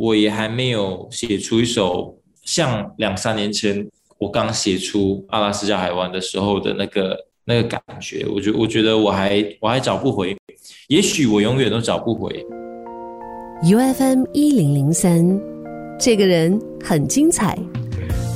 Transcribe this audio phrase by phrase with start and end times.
[0.00, 3.84] 我也还没有写出一首像两三年前
[4.16, 8.24] 我刚写出阿拉斯加海湾的时候的那个那个感觉。
[8.32, 10.36] 我觉我觉得我还我还找不回，
[10.86, 12.46] 也许我永远都找不回。
[13.64, 15.36] U F M 一零零三，
[15.98, 17.58] 这个人很精彩。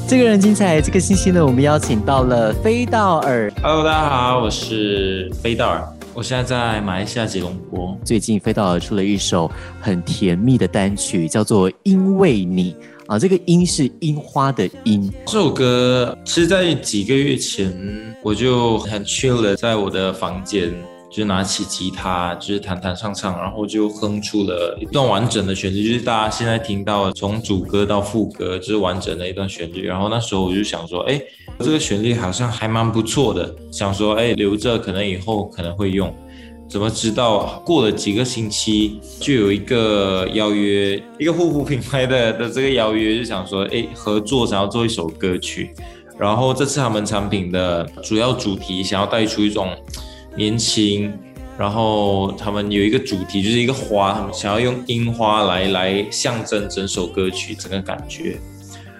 [0.08, 0.80] 这个人精彩。
[0.80, 3.48] 这个星期呢，我们邀请到了飞道尔。
[3.62, 5.80] Hello，大家好，我是飞道尔。
[6.14, 7.98] 我现在在马来西亚吉隆坡。
[8.04, 9.50] 最近飞到尔出了一首
[9.80, 12.72] 很甜蜜的单曲，叫做《因为你》
[13.06, 13.18] 啊。
[13.18, 15.10] 这个“樱”是樱花的“樱”。
[15.24, 17.74] 这首歌是在几个月前，
[18.22, 20.70] 我就很 chill 的在我的房间。
[21.12, 29.86] 就拿起吉他，就是弹弹唱唱，然后就哼出了一段完整的旋律，就是大家现在听到从主歌到副歌，就是完整的一段旋律。
[29.86, 31.20] 然后那时候我就想说，哎，
[31.58, 36.10] 这个旋律好像还蛮不错的，想说，哎，留着可能以后可能会用。
[36.66, 45.74] 怎么知道过了几个星期，就有一个邀约，一个护肤品牌的的这个邀约，就想说，哎，合作想要做一首歌曲。
[46.18, 49.68] 然后这次他们产品的主要主题想要带出一种。
[50.36, 51.12] 年轻，
[51.58, 58.38] 然后他们有一个主题，就是一个花，他们想要用樱花来来象征整首歌曲整个感觉。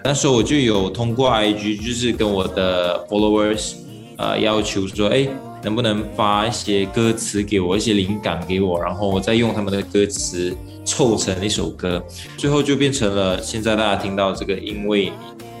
[0.03, 3.73] 那时候我就有通过 IG，就是跟我的 followers，
[4.17, 5.27] 呃，要求说，哎，
[5.63, 12.03] 能不能发一些歌词给我，一些灵感给我，然后我再用他们的歌词凑成一首歌，
[12.37, 15.09] 最后就变成了现在大家听到这个《因为你》。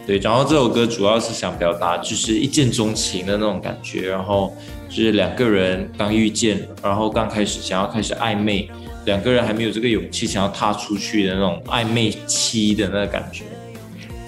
[0.05, 4.53] 对，然后这首歌主要是想表达就是一见钟情的那种感觉，然后。
[4.93, 8.69] 就是两个人刚遇见，然后刚开始想要开始暧昧，
[9.05, 13.45] 两个人还没有这个勇气想要踏出去的那种暧昧期的那个感觉。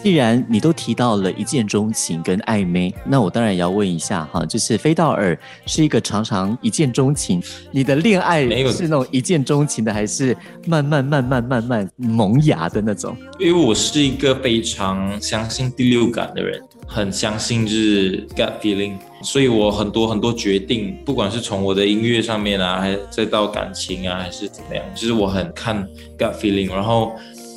[0.01, 13.15] 既然你都提到了一见钟情跟暧昧，那我当然也要问一下哈，就是飞道尔是一个常常一见钟情，你的恋爱是那种一见钟情的，还是慢慢慢慢慢慢萌芽的那种？
[13.39, 16.59] 因为我是一个非常相信第六感的人。
[16.87, 25.87] 很相信就是 gut feeling，所以我很多很多决定，不管是从我的音乐上面啊，还再到感情啊，还是怎么样，就是我很看
[26.17, 27.13] gut feeling，然后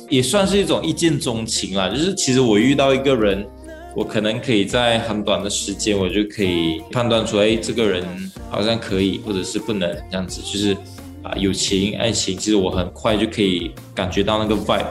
[0.09, 1.87] 也算是一种一见钟情啦。
[1.87, 3.47] 就是其实我遇到一个人，
[3.95, 8.03] 我可能可以在很短的时间，我就可以判断出，哎，这个人
[8.49, 10.41] 好像可以，或者是不能这样子。
[10.41, 10.75] 就是
[11.21, 14.85] 啊，友情、爱情，其实我很快就可以感觉到那个 vibe，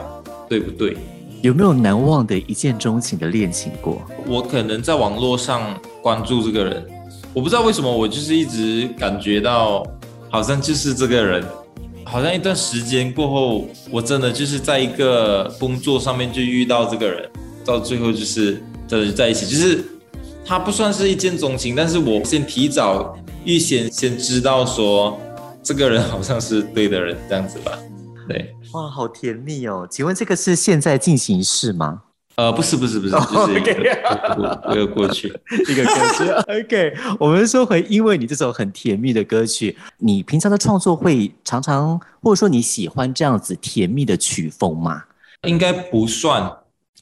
[0.48, 0.96] 对不对？
[1.40, 4.02] 有没有难忘的一见钟情的恋情过？
[4.26, 6.84] 我可能在网络上关注这个人，
[7.32, 9.86] 我不知道为什么，我就是一直感觉到
[10.28, 11.44] 好像就是这个人，
[12.04, 17.30] 好像一段时间过后，我真的就是在一个工作上面就遇到这个人，
[17.64, 19.84] 到最后就是真的在一起，就是
[20.44, 25.16] 他不算是一见钟情，但是我先提早预先先知道说
[25.62, 27.78] 这个人好像是对的人，这样子吧，
[28.26, 28.52] 对。
[28.72, 29.86] 哇，好甜蜜哦！
[29.90, 32.02] 请问这个是现在进行式吗？
[32.36, 35.28] 呃，不是，不是，不是，就是一个过去，
[35.68, 36.24] 一个歌曲。
[36.62, 45.02] OK，我们说回，因为你这首很甜蜜的歌曲，你平常的创作会常常，或者说你喜欢这样子甜蜜的曲风吗？
[45.42, 46.52] 应该不算，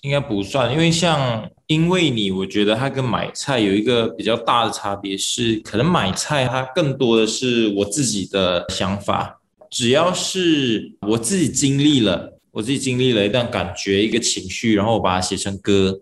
[0.02, 9.35] 应该不算，因为像因为你，我觉得它跟买菜有一个比较大的差别是，可能买菜它更多的是我自己的想法。
[9.70, 16.00] 只要是我自己经历了，我自己经历了一段感觉、一个情绪，然后我把它写成歌，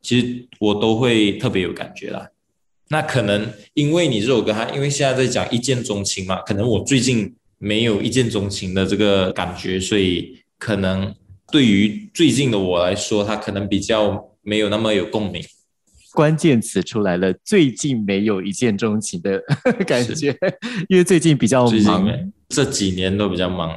[0.00, 2.28] 其实我都会特别有感觉啦。
[2.88, 11.14] 那可能因为你这首歌，它因为现在在讲一见钟情嘛，可能我最近没有一见钟情的这个感觉，所以可能
[11.50, 15.42] 对于最近的我来说，它可能比较没有那么有共鸣。
[16.14, 19.42] 关键词出来了，最近没有一见钟情的
[19.86, 20.36] 感觉，
[20.90, 22.06] 因为最近比较忙，
[22.52, 23.74] 这几年都比较忙。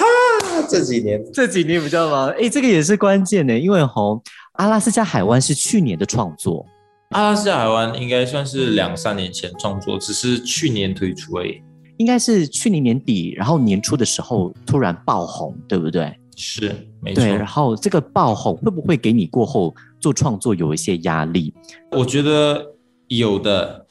[0.68, 2.28] 这几年，这几年比较忙。
[2.30, 4.20] 哎，这个也是关键呢，因为红
[4.54, 6.64] 阿拉斯加海湾是去年的创作，
[7.10, 11.60] 阿拉斯加海湾应该算是两三年前创作，只是去年推出而已。
[11.98, 16.12] 应该是去年年底，然后年初的时候突然爆红，对不对？
[16.36, 17.22] 是，没错。
[17.22, 19.74] 对，然后这个爆红会不会给你过后？
[19.98, 21.52] 做创作有一些压力，
[21.90, 22.64] 我觉得
[23.08, 23.84] 有的，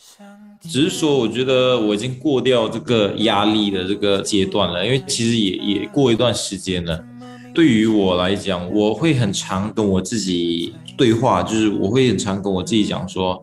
[0.67, 7.03] 只是说我觉得我已经过掉这个压力的这个阶段了，因为其实也也过一段时间了。
[7.53, 13.41] 对于我来讲，我会很常跟我自己对话，就是我会很常跟我自己讲说，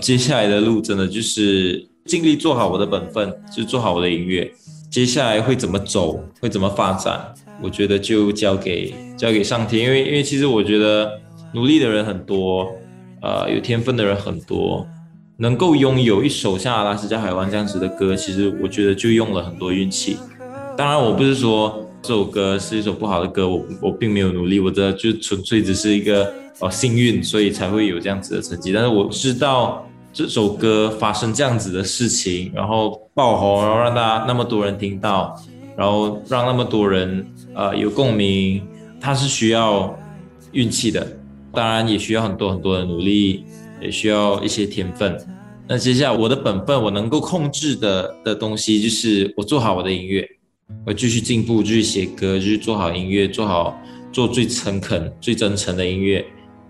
[0.00, 4.50] 接下来的路真的就是尽力做好我的本分，就做好我的音乐。
[4.90, 7.32] 接下来会怎么走，会怎么发展，
[7.62, 11.10] 我觉得就交给交给上天，因为因为其实我觉得。
[11.56, 12.68] 努力的人很多，
[13.22, 14.84] 呃，有天分的人很多，
[15.36, 20.16] 能够拥有一首像《阿拉斯加海湾》这样子的歌，其实我觉得就用了很多运气。
[20.76, 28.72] 当然，我不是说这首歌是一首不好的歌，我我并没有努力，我的就纯粹只是一个呃幸运，所以才会有这样子的成绩。
[28.72, 35.36] 但是我知道这首歌发生这样子的事情，然后爆红，然后让大家那么多人听到，
[35.76, 38.62] 然后让那么多人呃有共鸣，
[39.00, 39.98] 它是需要
[40.52, 41.04] 运气的，
[41.52, 43.44] 当然也需要很多很多的努力，
[43.84, 45.16] 也需要一些天分。
[45.68, 50.28] 那接下来我的本分，我能够控制的的东西，就是我做好我的音乐，
[50.84, 53.78] 我继续进步，继续写歌，继续做好音乐，做好
[54.12, 56.24] 做最诚恳、最真诚的音乐。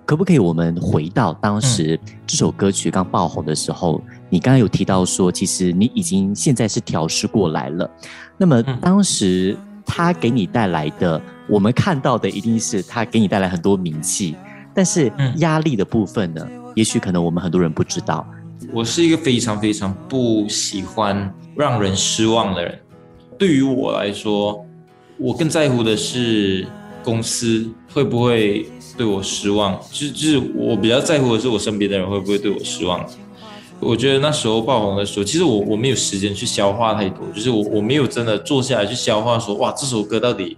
[0.06, 4.02] 可不可以我们回到当时这首歌曲刚爆红的时候？
[4.28, 7.90] 你刚刚有提到说，其实你已经现在是调试过来了。
[8.36, 9.56] 那么当时
[9.86, 14.36] 它给你带来的，我们看到的一定是它给你带来很多名气，
[14.74, 16.46] 但是压力的部分呢？
[16.74, 18.26] 也许可能我们很多人不知道。
[18.72, 22.78] 我是一个非常非常不喜欢让人失望的人。
[23.38, 24.64] 对于我来说，
[25.18, 26.66] 我更在乎的是
[27.04, 28.66] 公司会不会
[28.96, 29.78] 对我失望。
[29.92, 33.04] 就就是我比较在乎的是我身边的人会不会对我失望。
[33.80, 40.56] 我觉得那时候爆红的时候，其实我我没有时间去消化太多，就是我我没有真的坐下来去消化说哇这首歌到底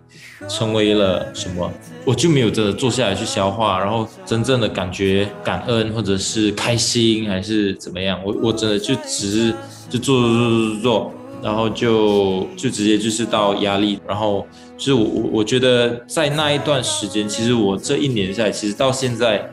[0.48, 1.72] 成为了什么，
[2.04, 9.54] 我就没有真的坐下来去消化，然后真正的感觉感恩或者是开心还是怎么样，我我真的就只是
[9.88, 14.46] 就做做做做做，然后就就直接就是到压力，然后
[14.76, 19.50] 就是我我我觉得在那一段时间，其实我这一年下来，其实到现在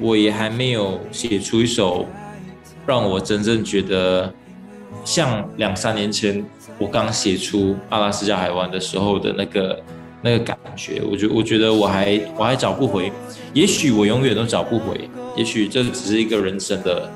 [0.00, 2.06] 我也还没有写出一首。
[2.84, 4.34] 让我真正觉得
[5.04, 6.44] 像两三年前
[6.82, 9.80] 我刚写出阿拉斯加海湾的时候的那个
[10.20, 13.12] 那个感觉，我觉我觉得我还我还找不回，
[13.54, 17.08] 也许我永远都找不回，也许这只是一个人生的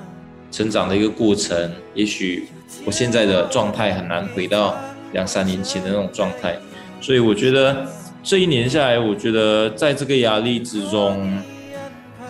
[0.52, 2.46] 成长的一个过程，也许
[2.84, 4.76] 我现在的状态很难回到
[5.12, 6.56] 两三年前的那种状态，
[7.00, 7.84] 所以我觉得
[8.22, 11.42] 这一年下来，我觉得在这个压力之中，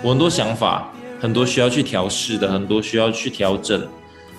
[0.02, 0.90] 我很多想法。
[1.18, 3.82] 很多需要去调试的，很多需要去调整，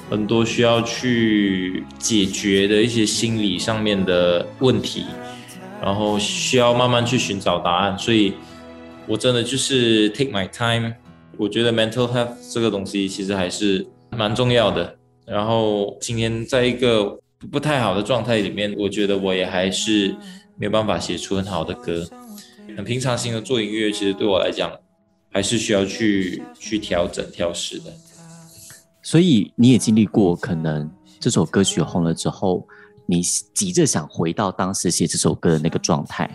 [0.09, 5.05] 很多需要去解决的一些心理上面的问题，
[5.81, 7.97] 然后需要慢慢去寻找答案。
[7.97, 8.33] 所以，
[9.05, 10.93] 我真的就是 take my time。
[11.37, 14.95] 我觉得 mental health 这个东西其实还是蛮重要的。
[15.25, 17.19] 然后今天在一个
[17.51, 20.15] 不太好的状态里面，我觉得我也还是
[20.57, 22.07] 没有办法写出很好的歌。
[22.75, 24.71] 很平常心的做音乐，其实对我来讲。
[25.29, 27.93] 还是需要去去调整调试的，
[29.07, 32.67] 所以你也经历过，可能这首歌曲红了之后，
[33.05, 33.21] 你
[33.53, 36.29] 急着想回到当时写这首歌的那个状态。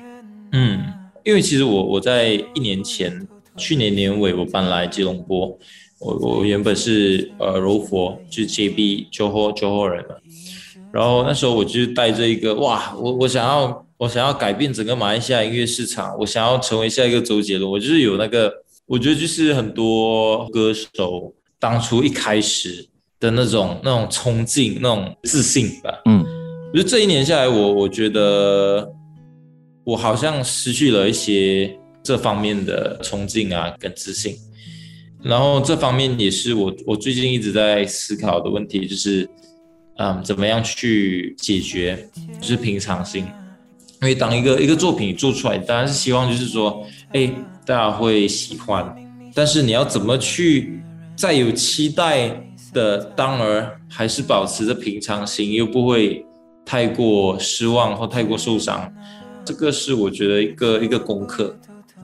[0.53, 0.81] 嗯，
[1.23, 3.29] 因为其实我我在一年前，
[3.59, 5.55] 去年年尾我搬来吉隆坡，
[6.01, 10.15] 我我原本是呃柔佛，就是 JB 九号九号人嘛，
[10.91, 18.51] 然后那时候我就带着一个哇，我我想要我想要改变整个马来西亚音乐市场，我想要成为下一个周杰伦，我就是有那个。
[18.85, 21.33] 我觉得就是很多歌手
[21.63, 22.85] 当初一开始
[23.21, 26.03] 的那种那种冲劲、那种自信吧。
[26.07, 26.19] 嗯，
[26.73, 28.93] 我觉得这一年下来，我我觉得
[29.85, 31.73] 我好像失去了一些
[32.03, 34.35] 这方面的冲劲啊，跟自信。
[35.23, 39.29] 然后这方面也是我我最近一直在思考的问题，就是
[39.99, 42.09] 嗯，怎么样去解决，
[42.41, 43.25] 就是平常心。
[44.01, 47.33] 因为当一个一个作品做出来，当然是希望就是说，哎。
[47.65, 48.93] 大家会喜欢，
[49.33, 50.83] 但是你要怎么去
[51.23, 52.37] 再有期待
[52.73, 56.27] 的，当儿还是保持着平常心，又不会
[56.67, 58.93] 太过失望或太过受伤，
[59.45, 61.57] 这个是我觉得一个一个功课。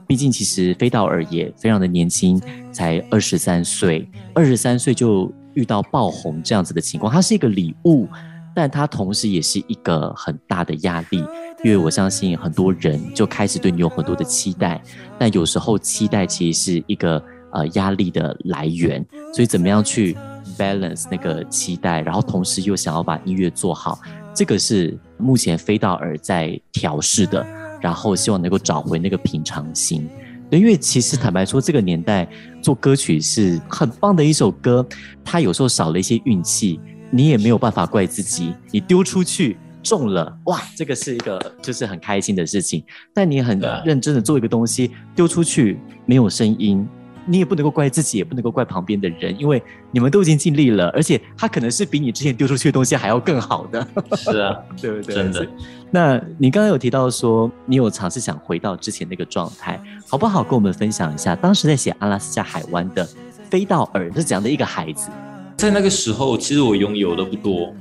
[0.07, 8.07] 毕竟其实飞道尔也非常的年轻，才二十三岁，二十三岁就遇到爆红这样子的情况，它是一个礼物。
[8.55, 11.19] 但它同时也是一个很大的压力，
[11.63, 14.81] 因为我相信很多人就开始对你有很多的期待，
[15.17, 20.15] 但有时候期待其实是一个呃压力的来源，所以怎么样去
[20.57, 23.99] balance 那个期待，然后同时又想要把音乐做好，
[24.33, 27.45] 这个是目前飞道尔在调试的，
[27.81, 30.07] 然后希望能够找回那个平常心。
[30.51, 32.27] 因为其实坦白说，这个年代
[32.61, 34.85] 做歌曲是很棒的一首歌，
[35.23, 36.79] 它有时候少了一些运气。
[37.11, 42.83] 你也没有办法怪自己，你丢出去中了，哇，这个是一个就是很开心的事情。
[43.15, 46.87] 但你很认真的做一个东西，丢出去没有声音，
[47.29, 53.87] 你也不能够怪自己，也不能够怪旁边的人，因为你们都已经尽力了，而且他可能是比你之前丢出去的东西还要更好的。
[54.15, 55.15] 是啊， 对不对？
[55.15, 55.47] 真的。
[55.91, 60.43] 那你刚刚有提到说，你有尝试想回到之前那个状态，好不好？
[60.43, 63.07] 跟我们分享一下，当时在写阿拉斯加海湾的
[63.49, 65.11] 飞到尔是怎样的一个孩子？
[65.55, 67.73] 在那个时候，其实我拥有的不多，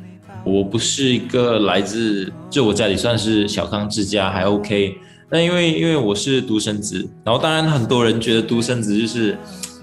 [0.45, 4.99] 我不是一个来自，就我家里算是小康之家，还 OK。
[5.31, 9.37] 那因为因为我是独生子，然后当然很多人觉得独生子就是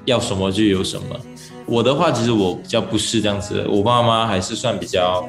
[0.05, 1.15] 要什么就有什么。
[1.67, 5.21] 我的话，其实我比较不是这样子，我爸妈还是算比较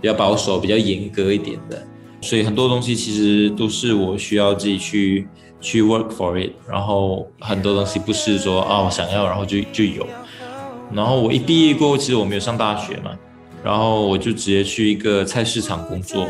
[0.00, 1.82] 比较保守、比较严格一点的，
[2.20, 5.26] 所以很多东西其实都是我需要自己去
[5.60, 6.52] 去 work for it。
[6.68, 10.06] 然后很多东西不是说啊我想要然后就就有。
[10.92, 13.10] 然后我一毕业过后，其实我没有上大学嘛，
[13.64, 16.26] 然后我就直接去一个菜市场工作。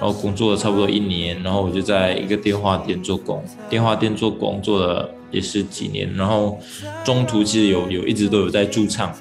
[0.00, 6.58] 然后工作了差不多一年，然后我就在一个电话店做工，电话店做工做了也是几年，然后
[7.04, 9.12] 中途其实有有一直都有在驻唱，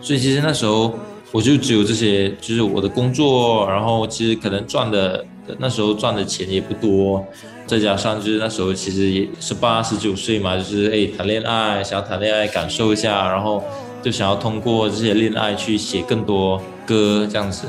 [0.00, 0.94] 所以其实那时候
[1.30, 5.22] 我就只有这些，就是我的工作，然后其实可能赚的
[5.58, 7.22] 那时候赚的钱也不多，
[7.66, 13.62] 再加上就是那时候其实也十八十九岁嘛，就是哎谈恋爱，想要谈恋爱感受一下，然后
[14.02, 17.66] 就想要通过这些恋爱去写更多歌这样子。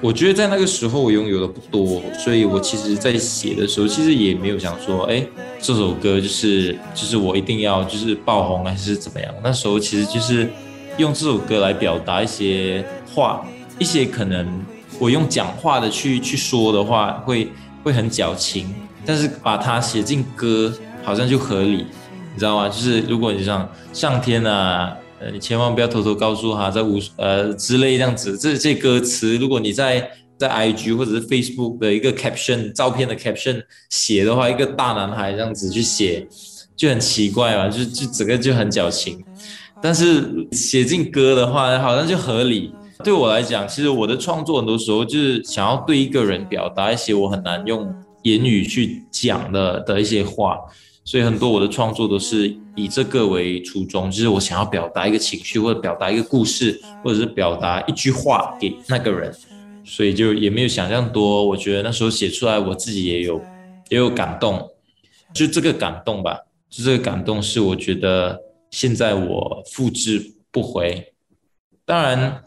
[0.00, 5.26] 我觉得在那个时候我拥有的不多，所以我其实，在写的时候，其实也没有想说，哎，
[5.60, 9.34] 这首歌就是就是我一定要就是爆红还是怎么样。
[9.42, 10.48] 那时候其实就是
[10.98, 13.44] 用这首歌来表达一些话，
[13.76, 14.46] 一些可能
[15.00, 17.48] 我用讲话的去去说的话，会
[17.82, 18.72] 会很矫情，
[19.04, 21.84] 但是把它写进歌，好像就合理，
[22.32, 22.68] 你知道吗？
[22.68, 24.96] 就是如果你像上天啊。
[25.20, 33.60] 呃，你千万不要偷偷告诉他，在无呃之类这样子，这这歌词，如果你在在 IG 或者是 Facebook 的一个 caption 照片的 caption
[33.90, 36.26] 写的话，一个大男孩这样子去写，
[36.76, 39.24] 就很奇怪嘛，就就整个就很矫情。
[39.82, 42.72] 但是写进歌的话，好像就合理。
[43.04, 50.58] 对我来讲，其实我的创作很多时候就是想要对一个人表达一些我很难用言语去讲的的一些话。
[51.08, 59.34] 所以很多我的创作都是以这个为初衷，就是我想要表达一个情绪，或者表达一个故事，或者是表达一句话给那个人，
[59.86, 61.42] 所以就也没有想象多。
[61.46, 63.40] 我觉得那时候写出来，我自己也有
[63.88, 64.68] 也有感动，
[65.32, 68.38] 就这个感动吧，就这个感动是我觉得
[68.70, 71.14] 现在我复制不回。
[71.86, 72.44] 当然，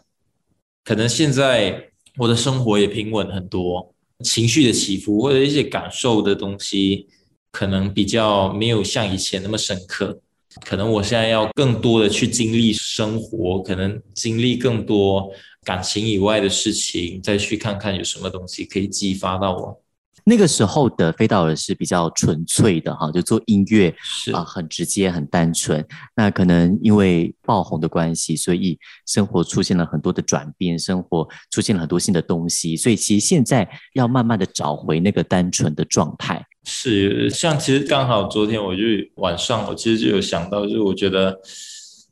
[0.84, 7.08] 可能现在我的生活也平稳很多，情绪的起伏或者一些感受的东西。
[7.52, 10.18] 可能比较没有像以前那么深刻，
[10.64, 15.30] 可能我现在要更多的去经历生活，可能经历更多
[15.62, 19.78] 感情以外的事情，再去看看有什么东西可以激发到我。
[20.24, 25.84] 那个时候的飞道尔是比较纯粹的哈，就做音乐是啊，很直接、很单纯。
[26.14, 32.76] 那可能因为爆红的关系，所以生活出现了很多的转变，生活出现了很多新的东西。
[32.76, 36.46] 所以其实现在要慢慢的找回那个单纯的状态。
[36.64, 38.82] 是，像其实刚好昨天我就
[39.16, 41.40] 晚上，我其实就有想到，就我觉得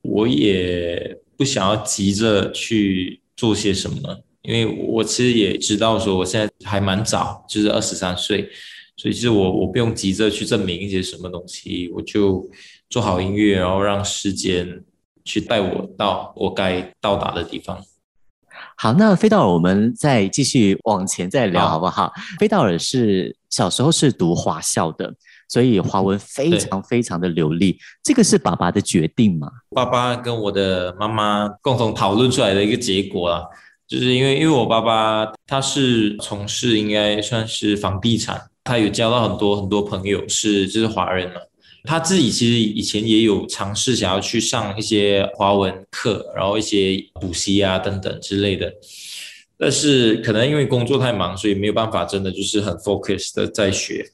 [0.03, 4.21] 我也不想要急着去做些什么。
[4.43, 8.49] 因为我其实也知道说我现在还蛮早，就是二十三岁，
[8.97, 12.49] 所以其实我我不用急着去证明一些什么东西，我就
[12.89, 14.83] 做好音乐，然后让时间
[15.25, 17.79] 去带我到我该到达的地方。
[18.83, 22.11] 好，那飞道尔，我们再继续往前再聊好不好？
[22.39, 25.13] 飞道尔是小时候是读华校的，
[25.51, 27.79] 所以华文非常非常的流利。
[28.03, 29.51] 这个是爸爸的决定吗？
[29.77, 33.43] 爸爸跟我的妈妈共同讨论出来的一个结果啊。
[33.87, 41.41] 就是因为，因为我爸爸他是从事应该算是房地产，他有交到很多很多朋友是就是华人嘛。
[41.85, 48.73] 他自己其实以前也有尝试想要去上一些华文课，然后一些补习啊等等之类的，
[49.59, 54.05] 但是可能因为工作太忙，所以没有办法真的就是很 focus 的在学。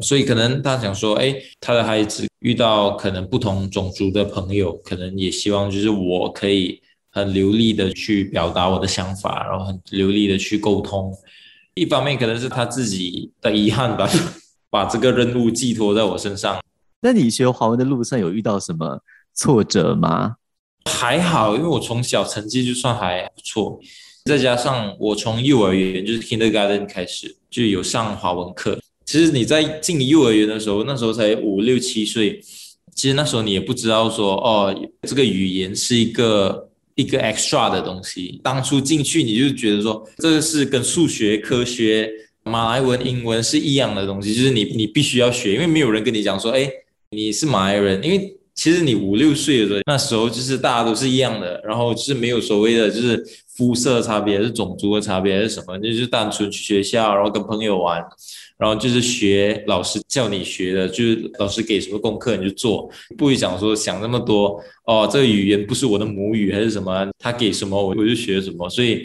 [0.00, 6.80] 所以可能他想说，哎，他的孩子遇到可能不同种族的朋友，可能也希望就是我可以。
[7.14, 11.14] 很流利的去表达我的想法，然后很流利的去沟通。
[11.74, 14.08] 一方面可能是他自己的遗憾吧，
[14.72, 16.58] 把这个任务寄托在我身上。
[17.02, 19.00] 那你学华文的路上有遇到什么
[19.34, 20.36] 挫折吗？
[20.86, 23.78] 还好，因为我从小成绩就算还不错，
[24.24, 28.80] 再加上我从幼儿园就是 kindergarten 开始就有上华文课。
[29.04, 32.40] 其实你在进幼儿园的时候，那时候才五六七岁，
[32.94, 36.68] 其实那时候你也不知道说哦，这个语言是一个。
[36.94, 42.06] 一个 extra 的东西，当初进去你就觉得说，这个是跟数学、科学、
[42.44, 46.70] 马来文、英文是一样的东西，就是你你必须要学，因为没有人跟你讲说，哎，
[47.12, 53.22] 你是马来人，因为其实你五六岁的时候，那时候就是大家都是一样的，然后就是没有所谓的就是
[53.54, 58.02] 肤色差别、是种族的差别还是什么，就是单纯去学校，然后跟朋友玩。
[58.56, 62.88] 然后就是学老师叫你学的，就是老师给什么功课你就做，
[63.18, 65.06] 不会想说想那么多哦。
[65.12, 68.70] 这个语言不是我的母语还是什么，他给什么我我就学什么。
[68.70, 69.02] 所以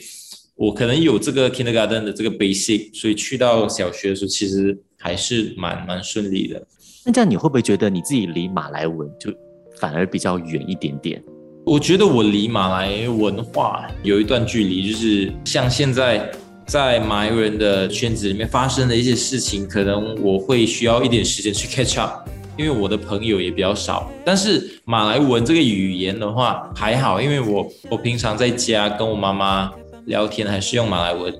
[0.55, 6.65] 我可能有这个 kindergarten 的这个 basic，所以去到小学的时候，其实还是蛮蛮顺利的。
[7.07, 9.31] 那这样你会不会觉得你自己离马来文就
[9.79, 11.23] 反而比较远一点点？
[11.65, 16.29] 我觉得我离马来文化有一段距离，就是像现在
[16.65, 22.27] 在马来人的圈子里面发生的一些事情，可能我会需要一点时间去 catch up。
[22.57, 29.71] 因为我的朋友也比较少，但是马来文这个语言的话还好，因为我我平常在家跟我妈妈
[30.07, 31.33] 聊天还是用马来文，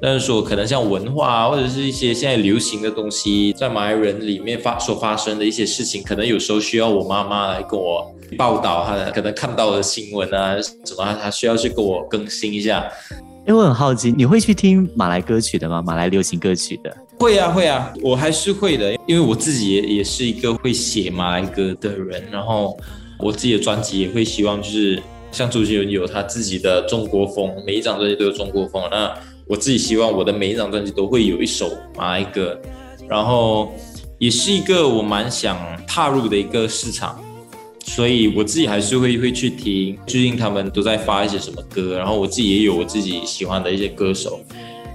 [0.00, 12.84] 但是说可能像文化或者是一些现在流行的东西，在马来人里面发所发生的一些事情，可能有时候需要我妈妈来跟我报道，她可能看到的新闻啊什么，她需要去跟我更新一下。
[13.46, 15.82] 因为我很好奇，你会去听马来歌曲的吗？
[15.82, 16.96] 马来流行歌曲的？
[17.18, 18.92] 会啊，会啊，我还是会的。
[19.06, 22.74] 因为我自己也也是一个会写马来歌的人，然后
[23.18, 28.82] 我自己的专辑也会希望就是像周杰伦有他自己的中国风，每一张专辑都有中国风。
[28.90, 29.14] 那
[29.46, 32.58] 我自己希望我的每一张专辑都会有一首马来歌，
[33.08, 33.72] 然后
[34.18, 37.18] 也是一个我蛮想踏入的一个市场。
[37.86, 44.40] 所以我自己还是会会去听，最近他们都在发一些什么歌，然后我自己也有我自己喜欢的一些歌手。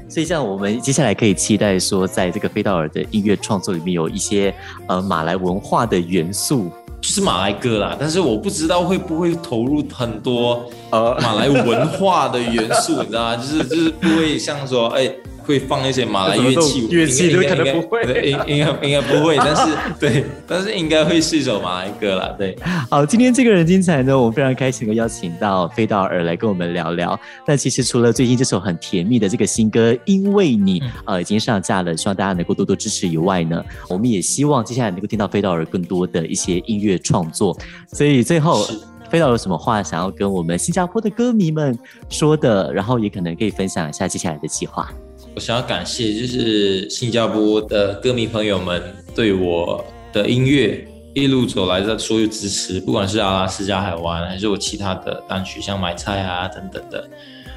[0.10, 4.51] 所以这样我们接下来可以期待说，在这个飞道尔的音乐创作里面有一些
[4.88, 7.96] 呃马来文化的元素，就是马来歌啦。
[8.00, 13.36] 但是我不知道会不会投入很多呃马来文化的元素，你知道吗？
[13.36, 15.12] 就是就是不会像说哎。
[15.50, 22.36] 会放一些马来乐器，乐器都可能不会，应应该应该不会， 但是对，但是应该会是一首马来歌啦。
[22.38, 22.56] 对，
[22.88, 27.20] 好，今天这个人精彩呢，我们非常开心的邀请到飞道尔来跟我们聊聊。
[27.48, 37.58] 那其实除了最近这首很甜蜜的这个新歌《因为你》呃已经上架了，希望大家能够多多支持以外呢，我们也希望接下来能够听到飞道尔更多的一些音乐创作。
[37.91, 38.68] 所以最后，
[39.10, 41.75] 飞道有什么话想要跟我们新加坡的歌迷们
[42.08, 42.72] 说的？
[42.72, 44.88] 然后也可能可以分享一下接下来的计划。
[45.36, 48.82] 我想要感谢，就是新加坡的歌迷朋友们
[49.16, 57.10] 对我的音乐一路走来的所有支持，不管是阿拉斯加海湾，还是我其他的单曲，像买菜啊等等的，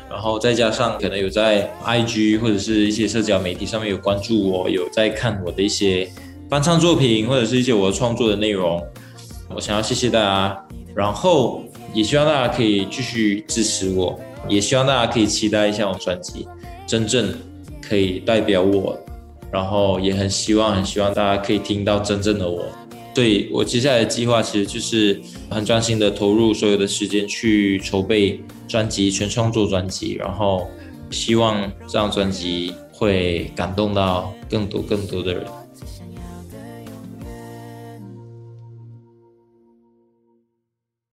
[0.09, 6.09] 然后再加上可能有在 IG 或者是一些社交媒体上面有关注我，有在看我的一些
[6.49, 8.81] 翻唱作品，或者是一些我创作的内容，
[9.55, 16.47] 我想要谢谢大家，然后也希望大家可以继续支持我，也希望大家可以期待一下我专辑
[16.87, 17.35] 真正。
[17.93, 18.99] 可以代表我，
[19.51, 22.65] 然后也很希望，很希望大家可以听到真正的我。
[23.15, 30.67] 对我接下来的计划，其实就是很专心的投入所有的时间去筹备专辑，全创作专辑，然后
[31.11, 35.45] 希望这张专辑会感动到更多更多的人。